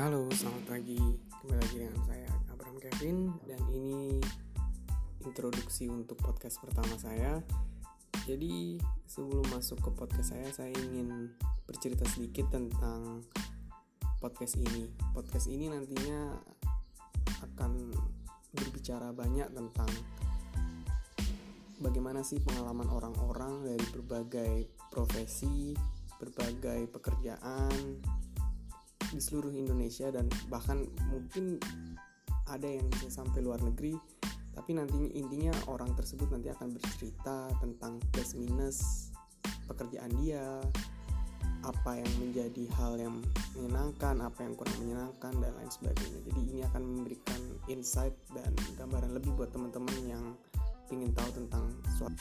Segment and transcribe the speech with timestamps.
[0.00, 0.96] Halo, selamat pagi.
[1.28, 4.16] Kembali lagi dengan saya Abraham Kevin dan ini
[5.20, 7.44] introduksi untuk podcast pertama saya.
[8.24, 11.28] Jadi, sebelum masuk ke podcast saya, saya ingin
[11.68, 13.28] bercerita sedikit tentang
[14.24, 14.88] podcast ini.
[15.12, 16.32] Podcast ini nantinya
[17.52, 17.92] akan
[18.56, 19.92] berbicara banyak tentang
[21.76, 25.76] bagaimana sih pengalaman orang-orang dari berbagai profesi,
[26.16, 28.00] berbagai pekerjaan
[29.10, 31.58] di seluruh Indonesia dan bahkan mungkin
[32.50, 33.94] ada yang bisa sampai luar negeri
[34.50, 39.08] tapi nantinya intinya orang tersebut nanti akan bercerita tentang plus minus
[39.70, 40.42] pekerjaan dia
[41.60, 43.20] apa yang menjadi hal yang
[43.52, 46.20] menyenangkan apa yang kurang menyenangkan dan lain sebagainya.
[46.24, 50.24] Jadi ini akan memberikan insight dan gambaran lebih buat teman-teman yang
[50.88, 51.64] ingin tahu tentang
[52.00, 52.16] suatu